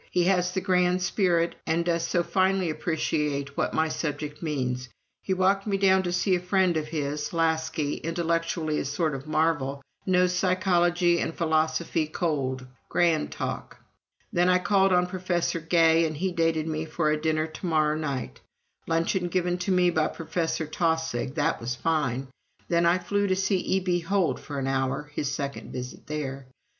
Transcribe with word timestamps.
He 0.09 0.23
has 0.23 0.51
the 0.51 0.61
grand 0.61 1.03
spirit 1.03 1.53
and 1.67 1.85
does 1.85 2.01
so 2.07 2.23
finely 2.23 2.71
appreciate 2.71 3.55
what 3.55 3.71
my 3.75 3.87
subject 3.87 4.41
means. 4.41 4.89
He 5.21 5.31
walked 5.31 5.67
me 5.67 5.77
down 5.77 6.01
to 6.01 6.11
see 6.11 6.33
a 6.33 6.39
friend 6.39 6.75
of 6.75 6.87
his, 6.87 7.31
Laski, 7.33 7.97
intellectually 7.97 8.79
a 8.79 8.85
sort 8.85 9.13
of 9.13 9.27
marvel 9.27 9.83
knows 10.07 10.33
psychology 10.33 11.19
and 11.19 11.35
philosophy 11.35 12.07
cold 12.07 12.65
grand 12.89 13.31
talk. 13.31 13.77
Then 14.33 14.49
I 14.49 14.57
called 14.57 14.91
on 14.91 15.05
Professor 15.05 15.59
Gay 15.59 16.03
and 16.07 16.17
he 16.17 16.31
dated 16.31 16.67
me 16.67 16.85
for 16.85 17.11
a 17.11 17.21
dinner 17.21 17.45
to 17.45 17.65
morrow 17.67 17.95
night. 17.95 18.39
Luncheon 18.87 19.27
given 19.27 19.59
to 19.59 19.71
me 19.71 19.91
by 19.91 20.07
Professor 20.07 20.65
Taussig 20.65 21.35
that 21.35 21.61
was 21.61 21.75
fine.... 21.75 22.27
Then 22.69 22.87
I 22.87 22.97
flew 22.97 23.27
to 23.27 23.35
see 23.35 23.57
E.B. 23.57 23.99
Holt 23.99 24.39
for 24.39 24.57
an 24.57 24.65
hour 24.65 25.11
[his 25.13 25.31
second 25.31 25.71
visit 25.71 26.07
there]. 26.07 26.47